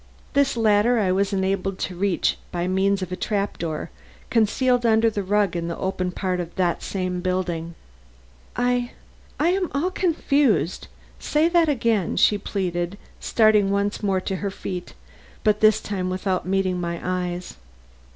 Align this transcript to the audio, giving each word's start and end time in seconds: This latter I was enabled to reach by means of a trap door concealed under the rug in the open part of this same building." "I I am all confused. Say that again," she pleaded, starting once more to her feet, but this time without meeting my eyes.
This 0.33 0.57
latter 0.57 0.97
I 0.97 1.11
was 1.11 1.31
enabled 1.31 1.77
to 1.77 1.95
reach 1.95 2.39
by 2.51 2.67
means 2.67 3.03
of 3.03 3.11
a 3.11 3.15
trap 3.15 3.59
door 3.59 3.91
concealed 4.31 4.83
under 4.83 5.11
the 5.11 5.21
rug 5.21 5.55
in 5.55 5.67
the 5.67 5.77
open 5.77 6.11
part 6.11 6.39
of 6.39 6.55
this 6.55 6.83
same 6.83 7.19
building." 7.21 7.75
"I 8.55 8.93
I 9.39 9.49
am 9.49 9.69
all 9.75 9.91
confused. 9.91 10.87
Say 11.19 11.47
that 11.49 11.69
again," 11.69 12.17
she 12.17 12.39
pleaded, 12.39 12.97
starting 13.19 13.69
once 13.69 14.01
more 14.01 14.21
to 14.21 14.37
her 14.37 14.49
feet, 14.49 14.95
but 15.43 15.59
this 15.59 15.79
time 15.79 16.09
without 16.09 16.47
meeting 16.47 16.81
my 16.81 16.99
eyes. 17.03 17.57